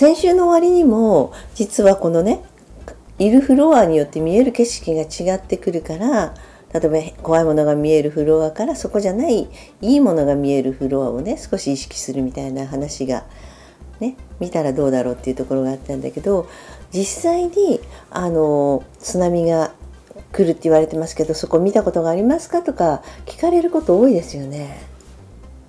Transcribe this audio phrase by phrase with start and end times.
[0.00, 2.42] 先週の終わりにも実はこのね
[3.18, 6.32] いるフロアによって見える景色が違ってくるから
[6.72, 9.50] 例えば怖いものが見えるフロアからそこじゃない
[9.82, 13.26] いいものが見えるフロアをね少し意識するみたいな話が
[14.00, 16.48] ね見たらどうだろうっていうところがあったんだけど
[16.94, 19.74] 実際にあの津波が
[20.32, 24.80] 来るって言われてますけどそこ見たことがありますかとか聞かれること多いですよね。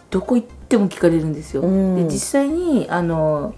[0.09, 1.63] どこ行っても聞かれるんですよ。
[1.63, 3.53] うんで実際にあの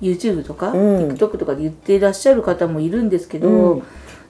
[0.00, 3.82] YouTube とか、うん TikTok とかで言っていらっしゃる方もいるんですけど、うん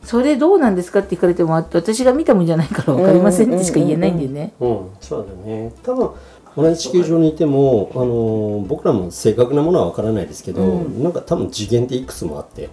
[0.04, 4.52] それどうなんですかって聞かれてもあ私が見たもんじゃないから分かりませんってしか言えないんでね。
[4.60, 5.72] うん、そうだね。
[5.82, 6.10] 多分
[6.56, 12.68] 同じ地球上にいても、あの僕らも正確なものはわからないですけど、うんなんか多分次元っていくつもあって、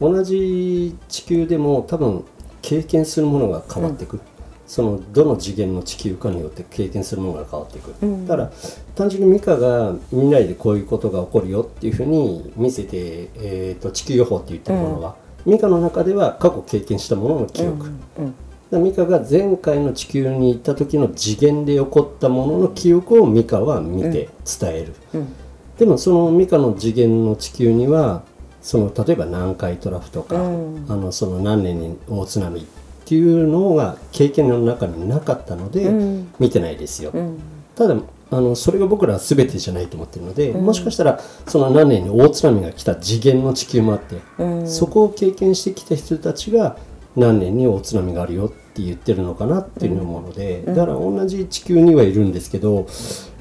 [0.00, 2.24] 同じ地球でも多分
[2.62, 4.20] 経験するものが変わっていく。
[4.68, 8.26] そのどの次元の地球かによって経験するものが変わっていく、うん。
[8.26, 8.52] だから
[8.94, 17.86] 単純にミカが未来でこういうことが起こるよっていうふうに見せて、えー、と地球予報って言ってるものは、ミカの中では過去経験したものの記憶、
[18.18, 18.34] うん
[18.70, 25.32] でミカが前回の地球に行った時の次元で起こったものの記憶をミカは見て伝える、うん。
[25.78, 28.24] でもそのミカの次元の地球には
[28.60, 30.86] その例えば南海トラフとか、うん。
[30.86, 32.66] あのその何年に大津波
[33.08, 36.30] っていうのが経験の中になかったので、うん。
[36.38, 37.38] 見てないですよ、うん。
[37.74, 37.96] ただ
[38.30, 40.66] あのそれが僕らは全てじゃないと思ってるので、うん。
[40.66, 44.68] もしかしたらその何年に大津波が来た次元の地球もあって、うん。
[44.68, 46.76] そこを経験してきた人たちが
[47.16, 52.86] 何年に大津波があるよって言ってるのかなっていうのを思うので、だから同じ地球にはいるんですけど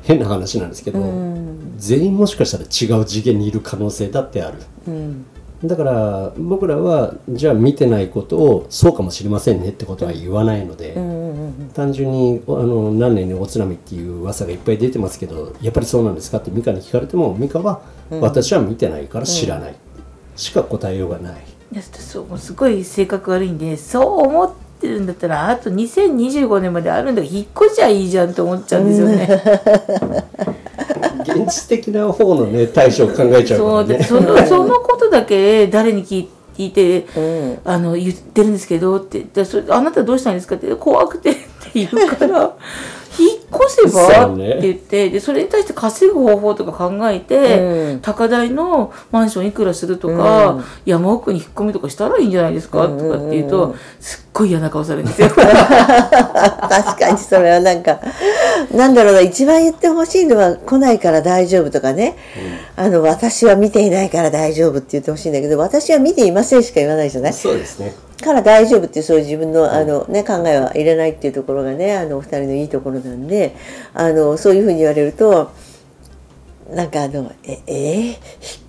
[0.04, 1.74] 変な話なんですけど、うん。
[1.76, 4.60] 全員もしかしたら違う次元にいる可能性だってある。
[5.62, 10.94] うんだから僕らはじゃあ見てないことをそうかもしれませんねってことは言わないので、
[11.74, 17.82] 単純にあの何年に大津波っていう噂がいっぱい出てますけどやっぱりそうなんですかって美香に聞かれても美香は、
[18.22, 19.76] 私は見てないから知らない、
[20.36, 21.42] しか答えようがない。
[21.74, 29.28] いやそうもうすごい性格悪いんでそう思ってるんだったらあと2025年まであるんだから引っ越しちゃいいじゃんと思っちゃうんですよね。
[31.22, 34.04] 現実的な方のね対処を考えちゃうからね。
[34.04, 41.40] そうでそのそのことだけ誰に聞い聞いて、うんあの言ってるんですけどってでそれあなたどうしたんですかって怖くてって
[41.76, 42.58] 言うから
[43.20, 48.00] 引っ越せば、って言ってでそれに対して稼ぐ方法とか考えて、うん。
[48.02, 50.64] 高台のマンションいくらするとか、うん。
[50.86, 52.98] 山奥に引っ込みとかしたらいいんじゃないですか、うん。
[52.98, 55.30] とかって言うとうんすっごい嫌な顔されるんですよ。
[55.34, 58.00] 確かにそれはなんか
[58.72, 62.16] なんだろうな一番言ってほしいのは来ないから大丈夫とかね、
[62.76, 67.34] あの私は見ていないから大丈夫って言ってほしいんだけど私は見ていませんしか言わないじゃない？
[67.34, 67.96] そうですね。
[68.24, 73.56] から大丈夫っていうそういう自分のあの、ね、考えは入れないっていうところがねあのお二人のいいところなんで
[73.94, 75.52] あのそういうふうに言われると
[76.72, 77.74] なんかあの「ええ？
[77.74, 78.18] ー引っ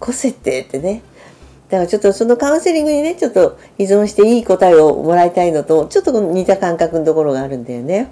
[0.03, 1.03] 越せって」ってね。
[1.69, 8.11] だからちょっとそのカウンセリングにねちょっと依存していい答えをもらいたいのとちょっと似た感覚のところがあるんだよね。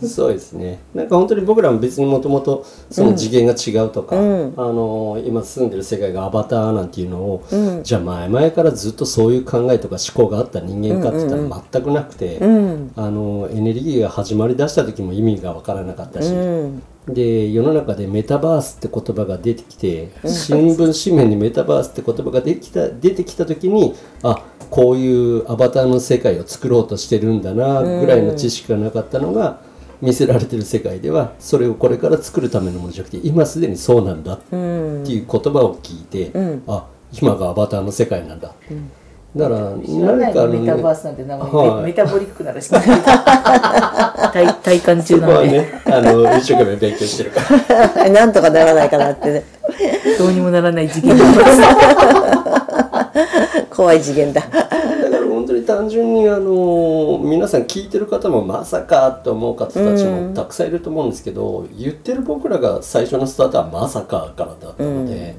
[0.06, 0.80] そうですね。
[0.94, 4.52] なんか本当に僕らも別にもともとその次元が違うとか、うん。
[4.56, 7.82] あの今住んでる世界がアバターなんていうのを、うん。
[7.82, 12.90] じゃあ前々からずっとそういう考えとか思考があった人間かって言ったら全くなくて、うん。
[12.96, 16.82] あのエネルギーが始まりだした時も意味がわからなかったし、うん。
[17.08, 29.60] で世の中でメタバースって言葉が出てきて新聞紙面にメタバースって言葉が出てきた出てきた時にあこういうアバターの世界を作ろうとしてるんだなぐらいの知識がなかったのが
[30.04, 36.62] 見せられてる世界ではそれをこれから作るためのものじゃなくて今すでにそうなんだってうんいう言葉を聞いて、うん。
[36.66, 38.52] あ今がアバターの世界なんだ、
[39.36, 40.34] だから知らないの？
[40.34, 41.84] 何かメタバースなんて名前、はい。
[41.84, 42.80] メタボリックならしか
[44.32, 47.40] 体体感中なので、ねあの一生懸命勉強してるか
[47.96, 48.08] ら。
[48.10, 49.44] なんとかならないかなってね。
[50.18, 51.24] どうにもならない事件が
[53.70, 54.42] 怖い次元だ
[55.54, 65.34] 当に単純にあの皆さん聞いてる方もまさかと思う方たちもたくさんいると思うんですけど、言ってる僕らが最初のスタートはまさかからだったので、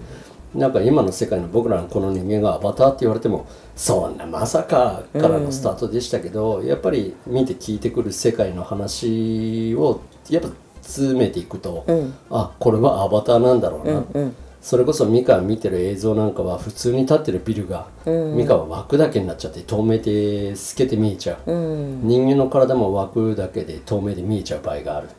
[0.54, 3.46] なんか今の世界の僕らのこの人間がアバターって言われても
[3.76, 10.50] そんなまさかからのスタートでしたけど、やっぱり見て聞いてくる世界の話をやっぱ
[10.82, 11.86] 詰めていくと、
[12.30, 14.32] あこれはアバターなんだろうな、
[14.66, 25.10] それこそミカ見てる映像なんかは普通に立ってるビルが、ミカは枠だけになっちゃって透明で透けて見えちゃう、人間の体も枠だけで透明で見えちゃう場合がある。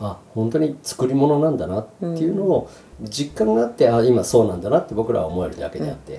[0.00, 2.68] あ本当に作り物なんだなっていうのを
[3.00, 6.18] 実感があって、あ今そうなんだなって僕らは思えるだけであって、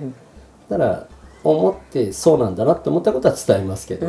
[0.69, 1.07] だから
[1.43, 4.07] 思ってそうなんだなって思ったことは伝えますけど、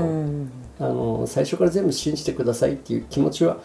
[0.80, 3.58] あの最初から全部信じてくださいっていう気持ちは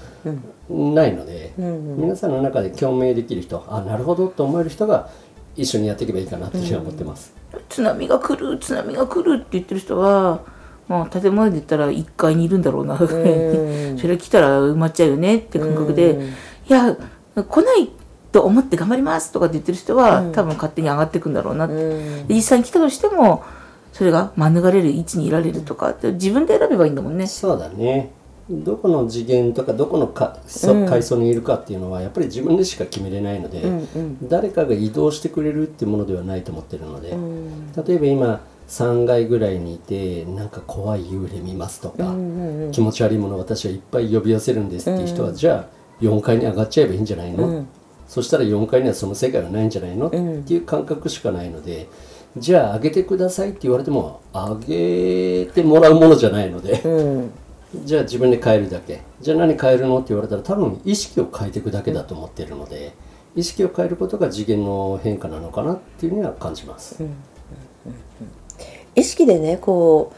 [0.70, 5.10] ないので、皆さんの中で共鳴できる人あなるほどと思える人が
[5.56, 7.34] 一緒にやっていけばいいかなっていうふうに思ってます。
[7.70, 10.42] 津波が来る津波が来るって言ってる人は、
[10.88, 16.20] まあ、建物で言ったら1階にいるんだろうな それ来たら埋まっちゃうよねって感覚で、
[16.68, 16.98] いや
[17.36, 17.90] 来ない
[18.34, 21.76] と思って頑張りますとかって言ってる人は、多分勝手に上がっていくんだろうなって、
[22.28, 23.44] で実際に来たとしても
[23.94, 27.28] それが免れる位置にいられるとかって自分で選べばいいんだもんね。
[27.28, 28.12] そうだね。
[28.50, 33.62] どこの次元とかどこのかそ階層にいるかっていうのはやっぱり自分でしか決めれないので、
[34.24, 37.16] 誰かが移動してくれるっていうものではないと思ってるので、
[37.88, 42.16] 例えば今3階ぐらいにいてなんか怖い幽霊見ますとか、
[42.72, 47.66] 気持ち悪いもの私はいっぱい呼び寄せるんですっていう人は、じゃあ4階に上がっちゃえばいいんじゃないの、
[48.14, 51.88] そしたら4階にはその世界はないんじゃないの、っていう感覚しかないので
[52.38, 56.84] じゃあ上げてくださいって言われても上げてもらうものじゃないので。
[57.86, 59.02] じゃあ自分で変えるだけ。
[59.20, 62.94] じゃあ何変えるのって言われたら多分意識を変えていくだけだと思ってるので
[63.36, 67.04] 意識を変えることが次元の変化なのかなっていうふうには感じます、
[68.94, 70.14] 意識でねこ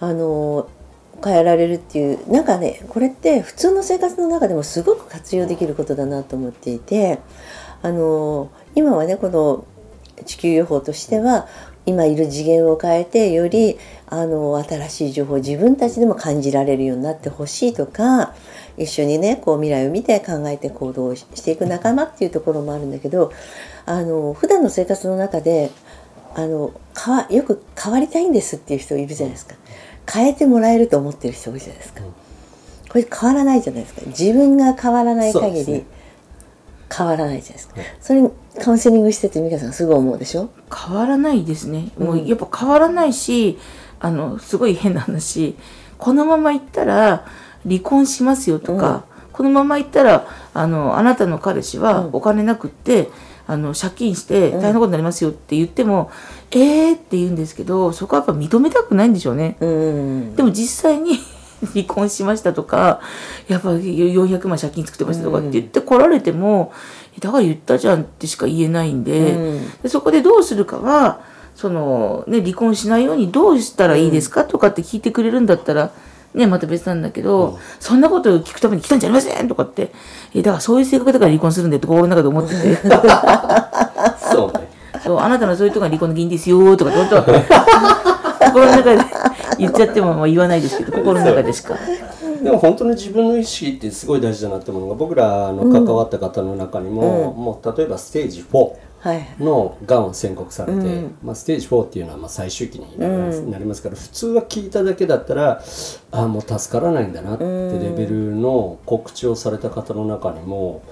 [0.00, 0.66] うあの
[1.22, 7.18] 変えられるっていうなんかねこれって普通の生活の中でもすごく活用できることだなと思っていて
[7.82, 9.66] あの今はねこの
[10.24, 11.48] 地球予報としては
[11.86, 18.34] 今いる次元を変えてよりあの新しい情報を自分たちでも感じられるようになってほしいとか
[18.76, 23.32] 一緒にねこう未来を見て考えて行動していく仲間っていうところもあるんだけど
[23.86, 25.70] あの普段の生活の中で
[26.34, 29.54] あのかわよく変わりたいんですっていう人いるじゃないですか。
[30.12, 32.02] 変えてもらえると思ってる人多いじゃないですか。
[32.88, 34.02] これ変わらないじゃないですか。
[34.06, 35.84] 自分が変わらない限り
[36.96, 37.74] 変わらないじゃないですか。
[38.00, 38.30] それ
[38.62, 40.50] カウンセリングしてて美香さんすごい思うでしょ？
[40.72, 43.58] 変わらないですね、もうやっぱ変わらないし
[43.98, 45.56] あのすごい変な話。
[45.98, 47.26] このままいったら
[47.66, 53.08] 離婚しますよとか、このままいったらあのあなたの彼氏はお金なくって、
[53.46, 56.10] あの借金して大変なことになりますよって言っても、
[56.50, 59.56] えーって言うんですけどそこはやっぱ認めたくないんでしょうね。
[59.60, 61.18] うんでも実際に
[61.72, 63.00] 離婚しましたとか
[63.48, 66.72] やっぱ400万借金作ってましたとかって言って来られても、
[67.20, 71.20] だから言ったじゃんってしか言えないんで,、うんでそこでどうするかは
[71.54, 75.90] その、ね、離婚しないようにどうしたらいいですかとかって聞いてくれるんだったら。
[76.34, 79.92] ね、また別なんだけど、そんなことを聞くために来たんじゃありませんとかって、
[80.34, 82.76] えだからそういう性格だから離婚するんだよって心の中で思ってて、
[84.32, 84.68] そうね。
[85.04, 87.22] そう、あなたのそういうとこが離婚の原因ですよとかって本当は
[88.40, 89.04] 心の中で
[89.58, 91.76] 言っちゃってもまあ言わないですけど、心の中でしか。
[92.42, 98.76] でも本当に自分の意識ってすごい大事だなって思うのが僕らの関わった方の中にも、もう例えばステージ4はい
[99.38, 105.62] のがんを宣告されて、まあ、ステージ4っていうのはまあ最終期になります,、から普通は聞いただけだったら
[106.10, 110.82] ああもう助からないんだなってレベルの告知をされた方の中にも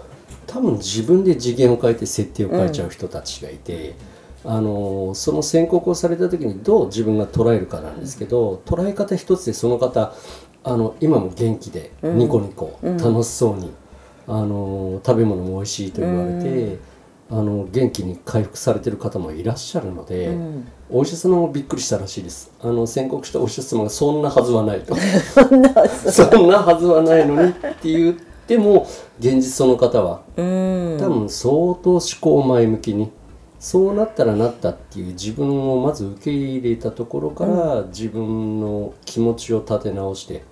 [0.47, 3.95] 多分自分で次元を変えて設定を変えちゃう人たちがいて。
[4.45, 10.13] あのその宣告をされた時にどう自分が捉えるかなんですけど捉え方一つでその方
[10.65, 13.73] あの今も元気でニコニコ楽しそうに、
[14.29, 16.79] あの食べ物も美味しいと言われて、
[17.33, 20.37] あの元気に回復されてる方もいらっしゃるので、
[20.91, 22.53] お医者様もびっくりしたらしいです。
[22.61, 24.95] あの宣告したお医者様がそんなはずはないと。
[25.33, 25.71] そんな
[26.59, 27.27] はずはない。
[27.27, 28.87] のにって言っても
[29.19, 30.97] 現実その方はうん。
[31.01, 31.51] 多分相
[31.83, 33.11] 当思考前向きに
[33.59, 40.43] そうなったらなったっていう自分をまず受け入れたところから、自分の気持ちを立て直して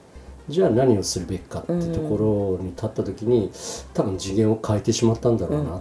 [0.48, 3.50] じゃあ何をするべきかってところに立った時に
[3.94, 5.80] 多分次元を変えてしまったんだろうな、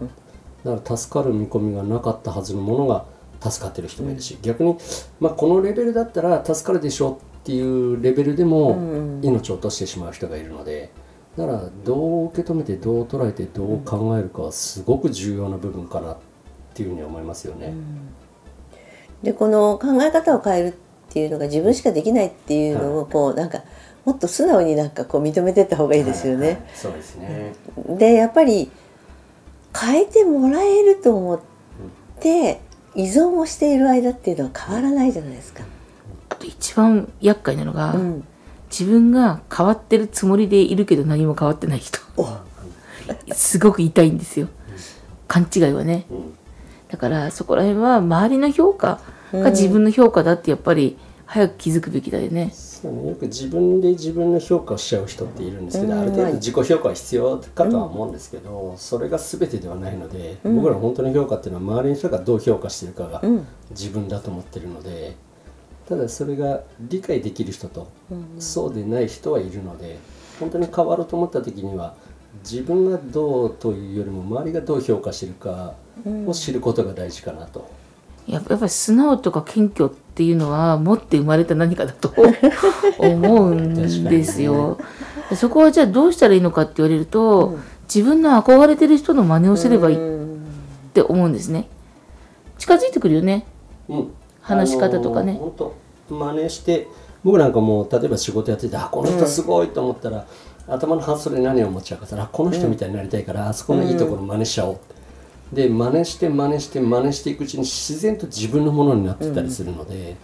[0.63, 3.05] だから助かる見込みがなかったはずのものが
[3.41, 4.77] 助かってる人もいるし、逆に、
[5.19, 8.77] まあ、このレベルだったら助かるでしょうっていうレベルでも
[9.21, 10.91] 命を落としてしまう人がいるので。
[11.37, 16.17] だからどう受け止めてどう捉えてどう考えるかはすごく重要な部分かなっ
[16.73, 17.73] ていうふうに思いますよね。
[19.23, 20.73] でこの考え方を変えるっ
[21.13, 23.63] ていうのが自分しかできないっていうのをこうなんか
[24.05, 26.45] もっと素直になんかこう認めてった方がいいですよね。
[26.45, 27.53] はいはい、そうですね
[27.97, 28.71] でやっぱり
[29.77, 31.39] 変えてもらえると思っ
[32.19, 32.61] て
[32.95, 35.63] 依存をしている間っていうのは変わらないじゃないですか。
[36.29, 38.27] あと一番厄介なのが、うん、
[38.69, 41.99] 自分が変わってるつもりでいるけど何も変わってない人。
[43.33, 44.47] すごく痛いんですよ。
[45.27, 46.05] 勘違いはね。
[46.89, 48.99] だからそこら辺は周りの評価
[49.31, 50.97] が自分の評価だってやっぱり
[51.31, 52.50] 早く気づくべきだよね。
[52.55, 63.21] そうねよく自分で自分の評価をしちゃう人っているんですけど、ある程度自己評価は必要かとは思うんですけど、それが全てではないので、僕ら本当の評価っていうのは周りの人がどう評価してるかが
[63.69, 65.15] 自分だと思ってるので、
[65.88, 67.89] ただそれが理解できる人と、
[68.39, 70.00] そうでない人はいるので
[70.39, 71.93] 本当に変わろうと思った時には
[72.43, 75.75] 自分がどうというよりも周りがどう評価してるか
[76.25, 77.69] を知ることが大事かなと。
[78.29, 82.13] やっぱり素直とか謙虚っていうのは持って生まれた何かだと
[83.00, 84.77] 思うんですよ。
[85.31, 90.29] ね、そこはじゃあどうしたらいいのかって言われると、うん、自分の憧れてる人の真似をすればいいっ
[90.93, 91.67] て思うんですね。
[92.59, 93.45] 近づいてくるよね。
[93.88, 95.33] うん、話し方とかね。
[95.33, 95.75] 本当
[96.13, 96.88] 真似して
[97.24, 100.27] 僕なんかもう例えば仕事やっててあこの人すごいと思ったら、
[100.67, 104.98] うん、頭の発想で何を思っちゃうかったらこの人みたいになりたいから、あそこのいいところ真似しちゃおうって。
[105.53, 110.15] で真似して真似して真似していくうちに自然と自分のものになってたりするので、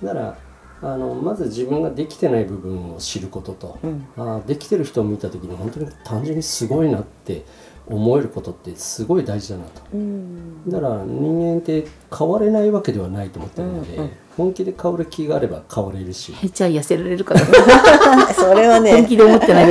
[0.00, 0.38] うん、だから
[0.80, 7.44] あのまず自分ができてない部分を知ることと、うん、あできてる人を見た時に本当に単純にすごいなって
[7.88, 16.34] 思えることってすごい大事だなと、うん、だから人間って変われないわけではないと思ってるので、うんうん、本気で変わる気があれば変われるし。
[16.52, 17.40] じゃあ痩せられるかな
[18.34, 18.92] それはね。
[18.92, 19.64] 本気で思ってない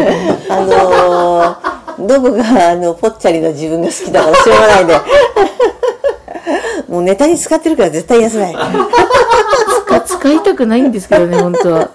[0.49, 1.66] あのー
[1.99, 4.99] ノブがあのぽっちゃりな自分が好きだからしょうがないで。
[6.87, 8.55] もうネタに使ってるから絶対痩せない。
[9.85, 11.89] 使使いたくないんですけどね本当は。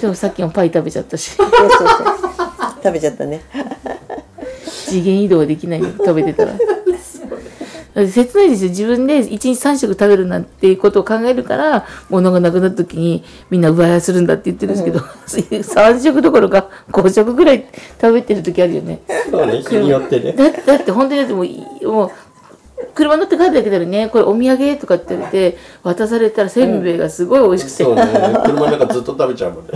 [0.00, 1.36] でもさっきもパイ食べちゃったし。
[1.36, 3.42] 食べちゃったね。
[4.64, 6.52] 次元移動できない食べてたら
[7.94, 8.70] 切ないですよ。
[8.70, 15.04] 自分で1日3食食べるなんていうことを考えるから物がなくなった時にみんな奪い合いするんだって言ってるんですけど、うん、
[15.60, 17.66] 3食どころか5食ぐらい
[18.00, 19.00] 食べてる時あるよね。
[19.30, 20.32] そうね日によってね。
[20.32, 22.10] だだって本当にだってもうもう
[22.94, 29.72] 車乗って帰るだけでねこれお土産とかって言われて渡されたらせんべいがすごい美味しくて、うん、そうね車の中ずっと食べちゃうもんね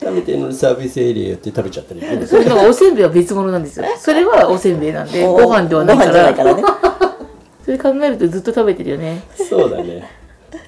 [0.00, 3.86] 食べてるのにサービスエリアって食べちゃったりそれおせんべいは別物なんですよ。
[3.98, 6.62] それはおせんべいなんでご飯ではないからからね。
[7.62, 9.22] それ考えるとずっと食べてるよね。
[9.36, 10.10] そうだね。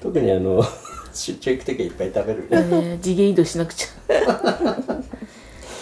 [0.01, 0.63] 特にあの
[1.11, 2.81] 出張行く時はいっぱい食べるね。
[2.81, 4.82] ね次元移動しなくちゃ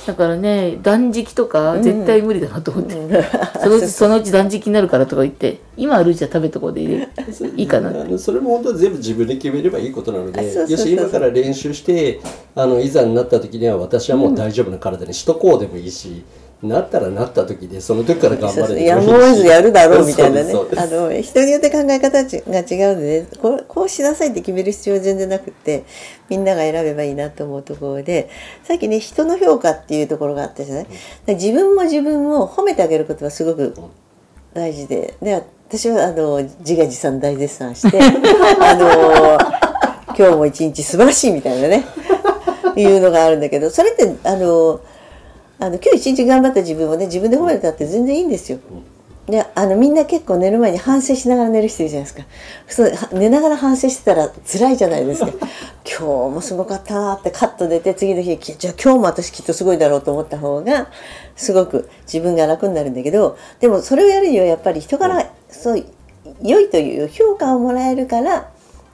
[0.05, 3.23] だからね断食とか絶対無理だなと思って、うん、
[3.61, 12.19] そのうち そのうち断食になるからとか言って今あるうちは食べとこうでいい かなそれも本当は全部自分で決めればいいことなのでよし今から練習して
[12.55, 16.23] あのいざになった時には私はもう大丈夫な体にしとこうでもいいし、
[16.63, 20.53] なったらなった時でその時から頑張れやむを得ずやるだろうみたいなね。
[20.53, 25.85] あの人によって考え方が違うのでこうこうしなさいって決める必要は全然なくって
[26.29, 28.29] みんなが選べばいいなと思うところで
[28.63, 33.73] さっきね人の評価っていうところがあったじゃない、うん、自分も自分を褒めてあげることはすごく
[34.53, 35.15] 大事で。
[35.21, 37.97] で私はあの自画自賛大絶賛して
[38.59, 39.39] あの
[40.15, 41.85] 今日も一日素晴らしいみたいなね。
[42.75, 44.79] いうのがあるんだけどそれってあの
[45.61, 48.57] あの今日一日頑張った自分をね自分で褒めたって全然いいんですよ。
[49.27, 52.27] であのみんな結構寝る前に反省しながら寝る人いるじゃないですか。
[52.67, 55.27] そう寝ながら反省してたら辛いじゃないですか。
[55.85, 60.87] 今日もすごかったなってカッと出て次の日じゃあ今日も私きっとすごいだろうと思った方が
[61.35, 65.85] すごく自分が楽になるんだけどでもそれをやるにはやっぱり人からそう
[66.41, 68.43] 良いという評価をもらえるからっ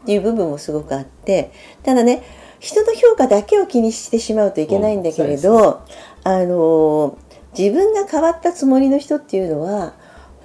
[0.05, 1.51] ていう部分もすごくあって
[1.83, 2.23] ただね
[2.59, 5.81] 人の評価だけを気にしてしまうといけないんだけれど、
[6.27, 7.17] あの
[7.57, 9.93] 自分が変わったつもりの人っていうのは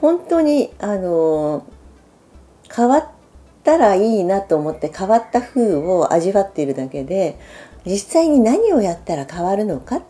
[0.01, 1.67] 本当にあの
[2.73, 3.09] 変わっ
[3.65, 7.37] たらいいなと思って変わった風を味わっているだけで
[7.85, 10.03] 実際に何をやったら変わるのか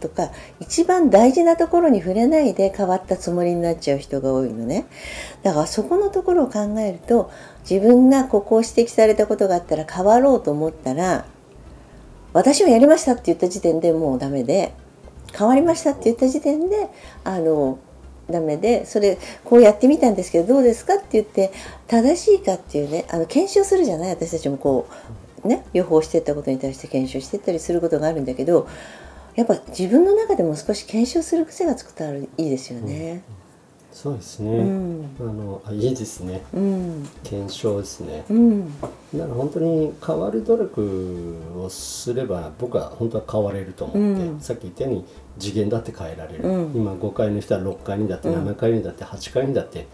[0.00, 4.86] とか一番大事なところに触れないで変わったつもりになっちゃう人が多いのね。
[5.44, 7.30] だからそこのところを考えると
[7.70, 11.24] 自分がここを指摘されたことがあったら変わろうと思ったら
[12.32, 14.74] 私はやりましたって言った時点でもうダメで
[15.32, 16.88] 変わりましたって言った時点で
[17.24, 17.78] あの
[18.30, 21.52] ダメでそれこうやってみたんですけどどうですかって言って
[21.88, 24.10] 正しいかっていうねあの検証するじゃない？
[24.10, 24.88] 私たちもこ
[25.44, 28.66] うね予報してったことに対して検証してったりすることがあるんだけど
[29.34, 33.22] やっぱ自分の中でも少し検証する癖がつくといいですよね。
[33.94, 35.08] そうですね、うん。
[35.20, 36.42] あのあいいですね。
[36.52, 37.08] うん。
[37.22, 38.24] 検証ですね。
[38.28, 38.80] うん。
[38.80, 44.40] だから本当に変わる努力をすれば僕は本当は変われると思って、うん。
[44.40, 45.04] さっき言ったように
[45.38, 46.72] 次元だって変えられる、うん。
[46.74, 48.44] 今5階の人は6階にだってうん。
[48.44, 49.86] 7階にだって8階にだって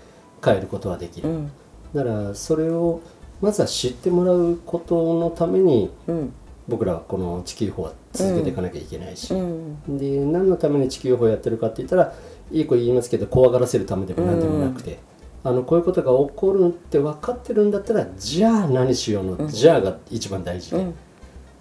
[0.42, 1.52] 変えることはできる、うん。
[1.94, 3.02] だからそれを
[3.42, 6.32] まずは知ってもらうことのためにうん。
[6.68, 9.98] 僕らはこの地球法は続けていかなきゃいけないし、うん。
[9.98, 12.14] で何のために地球法をやってるかって言ったら
[12.50, 14.98] いい子言いますけど怖がらせるためでも何でもなくて、
[15.42, 20.94] あのこういうことが起こるって分かってるんだったらじゃあ何しようの、じゃあが一番大事で、うん。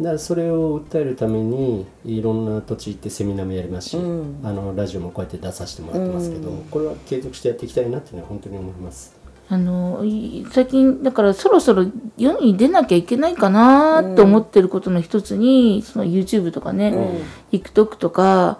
[0.01, 4.39] だからそれを訴えるためにいろんな土地行ってセミナーもやりますし、うん。
[4.43, 9.17] あのラジオもこうやって出させてもらってますけど、これは継続してやっていきたいなっていうのは本当に思います。
[9.51, 11.83] あのい最近だからそろそろ
[12.17, 18.59] 世に出なきゃいけないかなと思ってることの一つに、その YouTube とかね、TikTok とか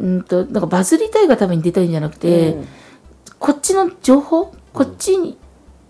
[0.00, 2.68] うんとなんかバズりたいがために出たいんじゃなくて、うん。
[3.38, 4.54] こっちの情報？
[4.72, 5.36] こっち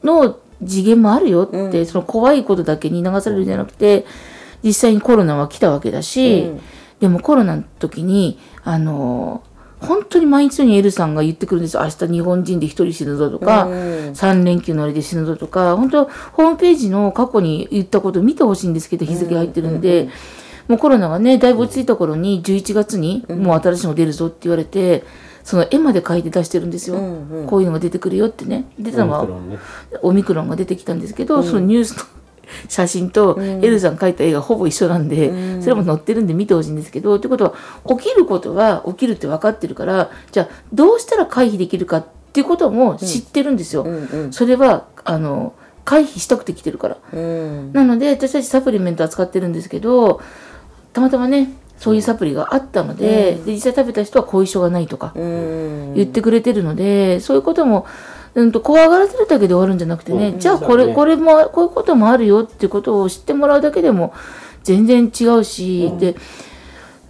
[0.02, 4.04] の次元もあるよって、その怖いことだけに流されるんじゃなくて
[4.62, 6.60] 実際にコロナは来たわけだし、うん。
[7.00, 9.42] でもコロナの時にあの
[9.80, 11.82] 本当に毎日のようにエルさんが言ってくるんですよ。
[11.82, 13.72] 明日日本人で一人死ぬぞとか、うん。
[14.10, 20.08] 3連休のあれで死ぬぞとか本当ホームページの過去に言ったこと見てほしいんですけど日付入ってるんで、
[20.70, 25.02] もうコロナがねだいぶ落ち着いた頃に11月にもう新しいの出るぞって言われて
[25.42, 27.46] その絵まで描いて出してるんですよ、うんうん。
[27.48, 28.66] こういうのが出てくるよってね。
[28.78, 29.26] 出たのは
[30.02, 32.04] オミクロンが出てきたんですけど、そのニュースの
[32.68, 37.54] 写真とエルさん描いた絵がほぼ一緒なんで、それも載ってるんで見てほしいんですけど、ということは
[37.96, 43.82] 起きることは起きるって分かってるからじゃあどうしたら回避できるかっていうことも知ってるんですよ。
[43.82, 44.32] うんうん。
[44.32, 46.96] それはあの回避したくて来てるから。
[47.12, 47.72] うん。
[47.72, 50.20] なので私たちサプリメント扱ってるんですけど
[50.92, 55.94] たまたまねそういうサプリがあったので,、で実際食べた人は後遺症がないとかうん。
[55.94, 57.86] 言ってくれてるので、そういうことも、
[58.34, 64.12] うん、と怖がらせるだけで終わるんじゃなくてね、じゃあこれ、ねこれもこういうこともあるよっていうことを知ってもらうだけでも
[64.62, 66.16] 全然違うし、で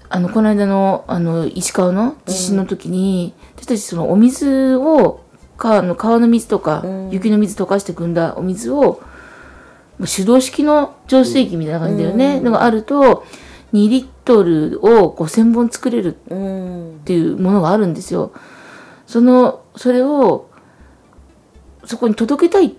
[0.09, 5.25] あのこの間のあの石川の地震の時に、私たちそのお水を
[5.57, 9.03] 川の川の水とか、雪の水溶かして汲んだお水を
[10.07, 13.25] 手動式の浄水器みたいな感じだよね、のがあると
[13.73, 16.91] 2リットルを5000本作れるうん。
[16.97, 18.33] っていうものがあるんですよ。
[19.07, 20.49] そのそれを
[21.85, 22.71] そこに届けたいっ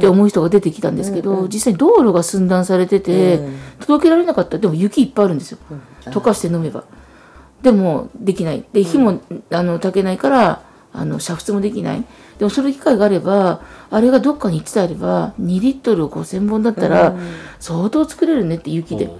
[0.00, 3.58] て思う人が出てきたんですけど、実際に道路が寸断されてて、うん。
[3.80, 4.58] 届けられなかった。
[4.58, 5.58] でも雪いっぱいあるんですよ、
[6.06, 6.84] 溶かして飲めば。
[7.62, 8.64] でもできない。
[8.72, 12.04] で火も、あの炊けないからあの煮沸もできない。
[12.38, 13.60] でもその機会があれば
[13.90, 17.14] あれがどっかに行ってたれば2リットルを5000本だったら
[17.58, 19.10] 相当作れるねって雪で。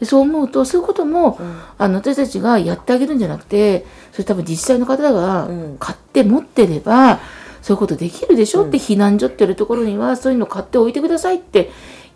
[0.00, 1.38] でそう思うとそういうことも、
[1.78, 5.76] あの私たちがやってあげるんじゃなくてそれ多分自治体の方がん。
[5.78, 7.20] 買って持ってれば、
[7.62, 11.70] そういうことできるでしょって避難所っていうところにはそういうの買っておいてくださいって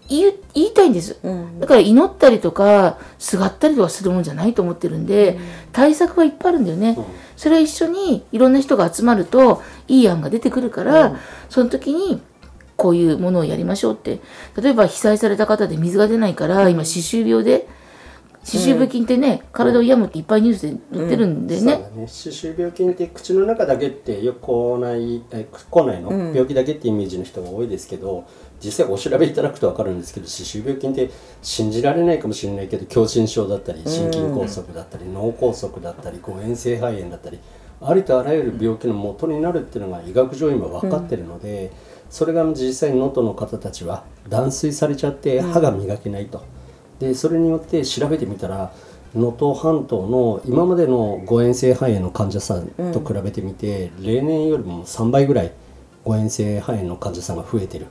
[0.08, 1.18] 言いたいんです。
[1.22, 1.60] うん。
[1.60, 5.38] だから祈ったりとかすがったりとかするもんじゃないと思ってるんで、
[5.72, 6.96] 対策はいっぱいあるんだよね、
[7.36, 11.16] それは一緒にいろんな人が集まるといい案が出てくるから、
[11.50, 12.22] その時に
[12.78, 14.20] こういうものをやりましょうって。
[14.56, 17.68] 例えば被災された方で水が出ないから、今歯周病で
[18.44, 21.90] 歯周病菌ってね、体を病むっていっぱいニュースで載ってるんでね。
[22.06, 28.24] 歯周病菌って口の中だけってよく口内え口内の病気だけってイメージの人が多いですけど、
[28.64, 31.10] 実際お調べいただくと分かるんですけど歯周病菌って
[31.42, 37.38] 信じられないかもしれないけど狭心症だったり心筋梗塞だったり脳梗塞だったり誤嚥性肺炎だったり
[37.80, 41.70] ありとあらゆる病気の元になるっていうのが医学上今分かってるので、
[42.10, 46.42] それが実際に能登の方たちは断水されちゃって歯が磨けないと。
[46.98, 48.72] でそれによって調べてみたら
[49.14, 55.52] 能登半島の今までの誤嚥性肺炎の患者さんと比べてみて、例年よりも3倍ぐらい
[56.04, 57.86] 誤嚥性肺炎の患者さんが増えてる、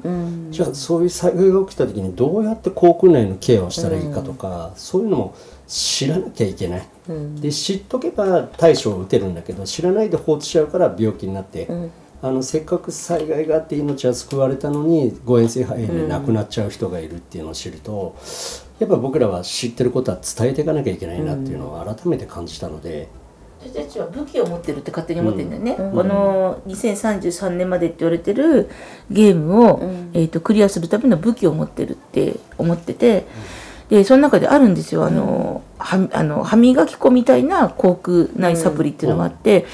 [0.51, 5.35] じゃあそういう災害が起きた時にどうやって口腔内のケアをしたらいいかとか、そういうのも
[5.67, 6.87] 知らなきゃいけない、
[7.41, 11.67] で知っとけば対処を打てるんだけど知らないで放置しちゃうから病気になって、
[12.21, 18.15] あのせっかく災害があって命は救われたのに誤嚥性肺炎で亡くなっちゃう人がいるっていうのを知ると、
[18.79, 23.07] やっぱ僕らは知ってることは伝えていかなきゃいけないなっていうのを改めて感じたので、
[23.59, 28.69] 私たちは武器を持ってるって勝手に思ってるんだよね、この2033年までって言われてる
[29.11, 29.79] ゲームを、
[30.13, 33.25] えー、とクリアするための武器を持ってるって思ってて、
[33.89, 35.05] でその中であるんですよ。
[35.05, 39.65] あの,、はあの歯磨き粉みたいな口腔内サプリっていうのがあって、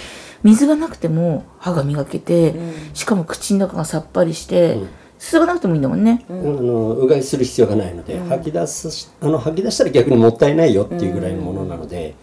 [0.44, 2.56] 水がなくても歯が磨けて、
[2.94, 4.78] しかも口の中がさっぱりして、
[5.18, 6.26] すすがなくてもいいんだもんね。
[6.30, 12.14] あのうがいする必要がないので、吐き出すしあの吐き出したら逆にもったいないよっていうぐらいのものなので、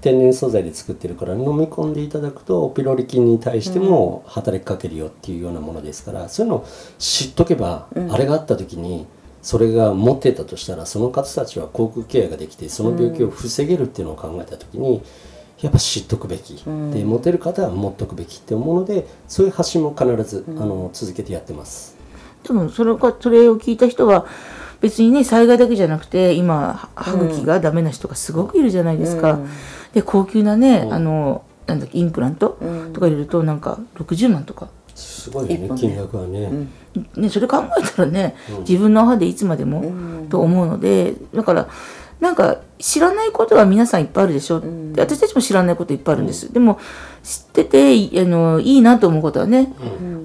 [0.00, 6.66] 天然素材で作ってるから飲み込んでいただくとピロリ菌に対しても働きかけるよっていうようなものですから、そういうのを
[6.98, 9.06] 知っとけば、あれがあった時に
[9.42, 15.02] それが持ってたとしたらその方たちは口腔ケアができてその病気を防げるっていうのを考えた時に、
[15.62, 21.96] やっぱ知っとくべき、で持てる方は持っとくべきって思うのでそういう発信も必ず、あの続けてやってます。
[22.42, 24.26] 多分それかそれを聞いた人は
[24.80, 29.38] 別にね災害だけじゃなくて今歯茎がダメな人がすごくいるじゃないですか。
[29.92, 32.58] で高級なね、あのなんだっけインプラント
[32.92, 34.68] とか入れるとなんか60万とか。
[34.94, 36.50] すごいよね金額はね、
[37.16, 38.34] ね、それ考えたらね、
[38.68, 39.90] 自分の歯でいつまでも、
[40.28, 41.68] と思うのでだから
[42.22, 46.78] なんか知らないことは皆さんいっぱいあるでしょ、で私たちも知らないこといっぱいあるんです、でも
[47.24, 49.74] 知ってていあのいいなと思うことはね、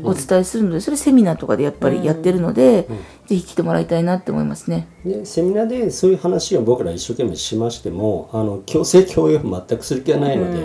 [0.03, 2.87] お伝えするのでそれセミナーとかでやっぱりやってるので、
[3.25, 4.87] ぜひ来てもらいたいなって思いますね。
[5.03, 10.63] でセミナーでそういう話を僕ら一生懸命しましてもあの強制強要を全くする気はないので、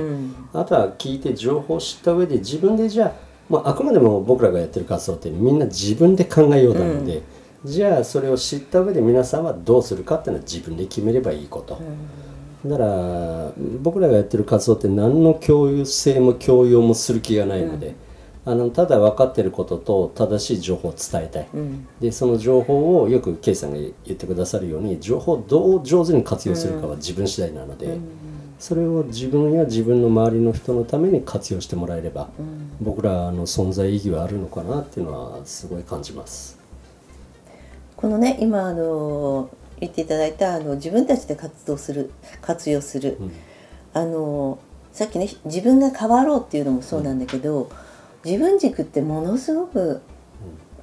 [0.53, 3.13] あとは聞いて情報を知った上で自分でじゃあ、
[3.49, 7.23] まあ、あくまでも僕らがやってる活動ってみんな自分で考えようなので、
[7.65, 11.81] じゃあそれを知った上で皆さんはどうするかっていうのは自分で決めればいいこと。
[12.65, 17.95] だから僕らがやってる活動って何の共有性も強要もする気がないので、
[18.45, 21.49] あのただ分かってることと正しい情報を伝えたい、
[22.01, 27.99] でその情報をよくケイさんが言ってくださるように情報をどう上手に活用するかは自分次第なので、
[28.59, 32.29] それを自分や自分の周りの人のために活用してもらえれば、
[32.81, 36.62] 僕らの存在意義はあるのかなっていうのはすごい感じます。
[38.03, 42.11] このね今あの言っていただいたあの自分たちで活動する
[42.41, 43.17] 活用する、
[43.95, 44.59] あの
[44.93, 47.71] さっきね自分が変わろうっていうのもそうなんだけど、
[48.25, 50.03] 自分軸ってものすごく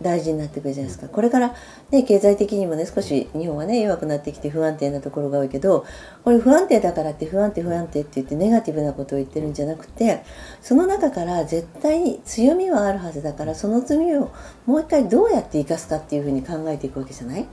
[0.02, 1.54] 大事になってくるじゃないですか、これから、
[1.92, 5.86] ね、経済的にもね少し日本はね弱くなってきて不安定なところが多いけど
[6.24, 10.24] これ不安定だからって不安定不安定って言ってネガティブなことを言ってるんじゃなくて
[10.62, 14.32] その中から絶対に強みはあるはずだからその強みを
[14.66, 17.46] もう一回どうやって生かすかっていうふうに考えていくわけじゃない？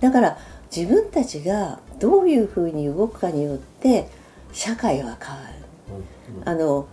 [0.00, 0.38] だから
[0.74, 4.08] 自分たちがどういうふうに動くかによって
[4.52, 5.60] 社会は変わる。
[6.44, 6.86] あの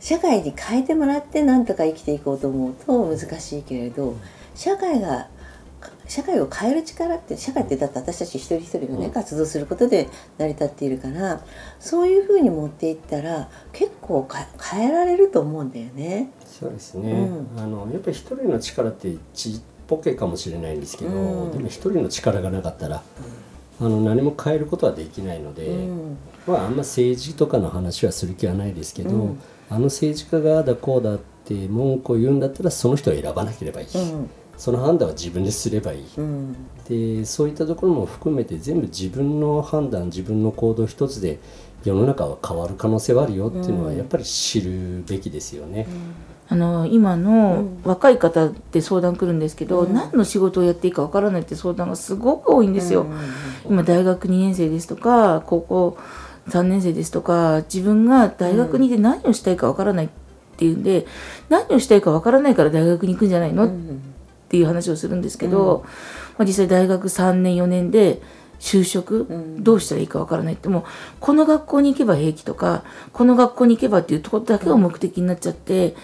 [0.00, 4.16] 社会に変えてもらってなんとか生きていこうと思うと難しいけれど
[4.54, 5.28] 社会が
[6.06, 9.10] 社会を変える力って社会ってだって私たち一人一人がね、うん。
[9.10, 11.42] 活動することで成り立っているから
[11.80, 16.30] そういうふうに持っていったら結構か変えられると思うんだよね。
[16.46, 21.52] そうですね、うあのやっぱり一人の力ってちっぽけかもしれないんですけど、うん。
[21.52, 23.02] でも一人の力がなかったら、
[23.80, 26.16] あの何も変えることはできないので、うん。
[26.46, 34.30] まあ、あんま政治とかの話はする気はないですけど、うんあの政治家がああだこうだって文句を言うんだったらその人を選ばなければいい、うん。
[34.56, 36.56] その判断は自分ですればいい、うん。
[36.88, 41.38] でそういったところも含めて全部自分の判断自分の行動一つで
[41.84, 43.98] 世の中は変わる可能性はあるよっていうのはうん。
[43.98, 45.86] やっぱり知るべきですよね。
[46.46, 49.94] あの今の若い方って相談来るんですけど、うん。
[49.94, 53.06] 何の仕事をやっていいかわからないって相談がすごく多いんですよ。
[53.66, 55.98] 今大学2年生ですとか高校
[56.48, 60.08] 3年生ですとか自分が大学にいて何をしたいかわからないっ
[60.56, 61.06] ていうんで、
[61.48, 63.70] 何をしたいかわからないから大学に行くんじゃないの、っ
[64.48, 65.84] ていう話をするんですけど、
[66.38, 68.20] まあ、実際大学3年4年で
[68.60, 69.64] 就職、ん。
[69.64, 70.84] どうしたらいいかわからないってもう
[71.20, 75.94] この学校に行けば平気とかこの学校に行けばっていうところだけが目的になっちゃって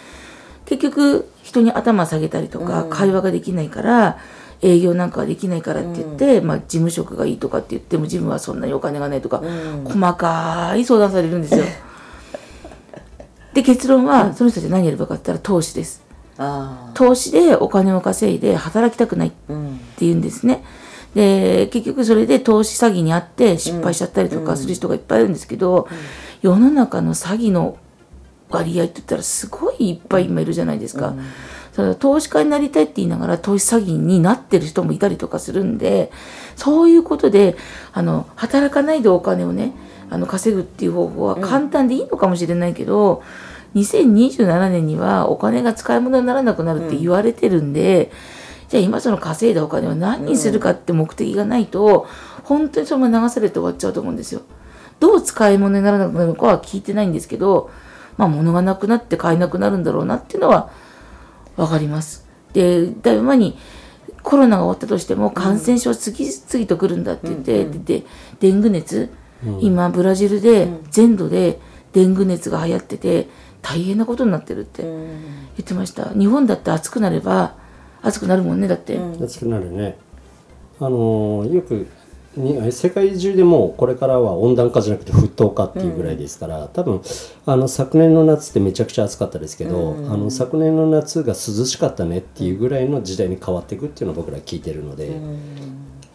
[0.66, 2.90] 結局人に頭下げたりとか、うん。
[2.90, 4.18] 会話ができないから
[4.62, 11.64] 営業なんかはできないからって言って、まあ、事務職がいいとかって言っても自分はそんなにお金がないとか、うん細かい相談されるんですよ。
[13.54, 16.02] で結論はその人たち何やればよかったら投資です。
[16.94, 20.64] 投資でお金を稼いで働きたくないってうん言うんですね。
[21.14, 25.88] で結局それで投資詐欺にあって失敗しちゃったりとかする人がいっぱいいるんですけど、
[26.42, 27.78] 世の中の詐欺の
[28.48, 31.14] 割合って言ったらすごいいっぱい今いるじゃないですか。
[31.98, 36.10] 投資家になりたいって言いながら投資詐欺になってる人もいたりとかするんで
[36.56, 37.56] そういうことで
[37.92, 39.72] あの働かないでお金をね
[40.10, 43.22] あの稼ぐっていう方法は簡単でいいのかもしれないけど、
[43.76, 48.10] 2027年にはお金が使い物にならなくなるって言われてるんで、
[48.68, 52.08] じゃあ今その稼いだお金を何にするかって目的がないと、
[52.42, 54.42] 本当にそのまま流されて終わっちゃうと思うんですよ。
[54.98, 57.70] どう使い物にならなくなるのかは聞いてないんですけど、
[58.16, 60.70] まあ物がなくなって買えなくなるんだろうなっていうのは
[61.60, 62.26] わかります。
[62.52, 63.58] で、だいぶ前に
[64.22, 68.04] コロナが終わったとしても感染症次々と来るんだって言って、で、
[68.40, 69.10] デング熱、
[69.60, 71.60] 今ブラジルで全土で
[71.92, 73.28] デング熱が流行ってて、
[73.62, 74.92] 大変なことになってるって言
[75.60, 76.10] ってました。
[76.10, 77.54] 日本だって暑くなれば
[78.02, 79.98] 暑くなるもんねだって、暑くなるね。
[80.80, 81.86] あのよくに
[82.36, 87.02] 世界中でもこれからは温暖化じゃなくて沸騰化っていうぐらいですから、うん、多分
[87.44, 95.40] あの昨年の夏ってめちゃくちゃ暑かったですけど、うん、あの昨年の夏が涼しかったねっていうぐらいの時代に変わっていくっていうのを僕ら聞いてるので、うん、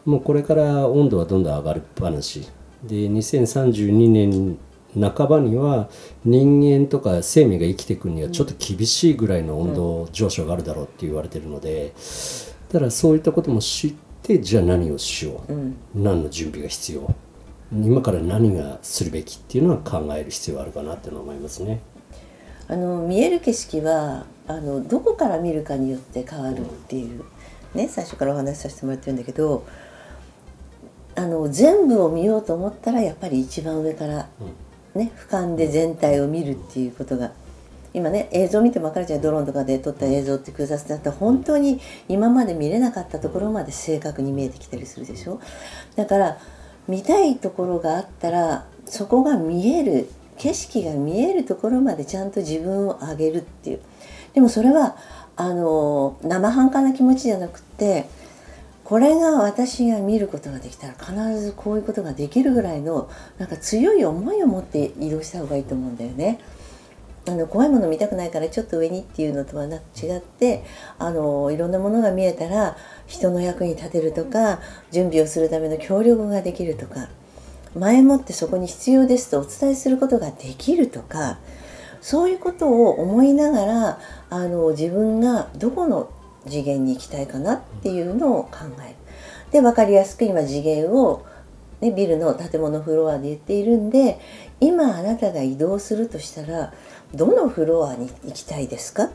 [0.06, 2.47] もうこれから温度はどんどん上がる話
[2.84, 4.58] で2032年
[4.97, 5.89] 半ばには
[6.23, 11.93] 人間とか生命が生きていくにはちょっと厳しいぐらいの温度上昇があるだろうって言われてるので
[12.71, 14.04] だからそういったことも知って
[14.41, 17.13] じゃあ何をしよう、うん、何の準備が必要？
[17.71, 21.79] 今から何がするべきっていうのは考える必要があるかなって思いますね。
[22.67, 27.23] あの見える景色はあのどこから見るかによって変わるっていう、
[27.73, 29.65] ね最初からお話しさせてもらってるんだけど
[31.15, 34.27] あの全部を見ようと思ったらやっぱり一番上から、
[34.95, 37.31] ね、俯瞰で全体を見るっていうことが
[37.95, 41.12] 今ね映像見ても分かるじゃんドローンとかで撮った映像って空撮だった。
[41.12, 41.79] ら本当に
[42.10, 45.39] 今まで見れなかったところまで正確に見えてきたりするでしょ？
[45.95, 46.38] だから
[46.88, 53.79] 見たいところがあったらそこが見える景色が見えるところまでちゃんと自分を上げるっていう。
[54.34, 54.97] でもそれは
[55.38, 58.05] あの生半可な気持ちじゃなくって
[58.84, 66.39] これが私が見ることができたら必ずこういうことができるぐらいのなんか強い思いを持って移動した方がいいと思うんだよね。
[67.27, 70.63] あの怖いもの見たくないからちょっと上にっていうのとはな違って
[70.99, 74.59] あのいろんなものが見えたら人の役に立てるとか
[74.91, 77.09] 準備をするための協力ができるとか
[77.75, 81.39] 前もってそこに必要ですとお伝えすることができるとか
[81.99, 86.11] そういうことを思いながらあの自分がどこの
[86.47, 88.95] 次元に行きたいかなっていうのを考える。
[89.51, 91.25] で分かりやすく今次元を、
[91.81, 94.19] ね、ビルの建物フロアで言っているんで
[94.59, 96.73] 今あなたが移動するとしたら
[97.15, 99.10] どのフロアに行きたいですか？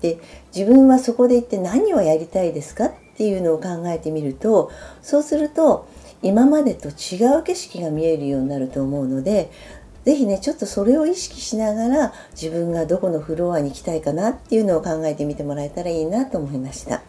[0.00, 0.18] で
[0.54, 4.70] 自分はそこで行って何をやりたいですかっていうのを考えてみると
[5.02, 5.88] そうすると
[6.22, 9.50] 今までと違う景色が見えるようになると思うので
[10.04, 17.02] 是非ねちょっとそれを意識しながら自分がどこのフロアに行きたいかなっていうのを考えてみてもらえたらいいなと思いました。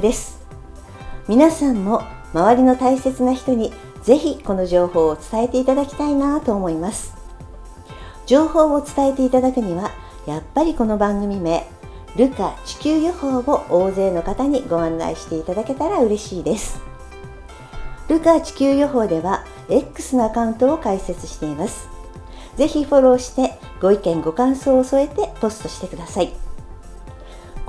[0.00, 0.40] です。
[1.28, 7.14] 皆さんも周りの大切な人にぜひこの情報を伝えていただきたいなと思います。
[8.26, 9.90] 情報を伝えていただくには
[10.26, 11.66] やっぱりこの番組名
[12.16, 16.80] ルカ地球予報を大勢の方にご案内していただけたら嬉しいです。
[18.08, 21.88] ルカ地球予報では X のアカウントを開設しています。
[22.56, 26.39] ぜひフォローしてご意見ご感想を添えてポストしてください。